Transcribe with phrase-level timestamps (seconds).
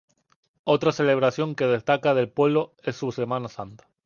[0.63, 3.87] Otra celebración que destaca del pueblo es su Semana Santa.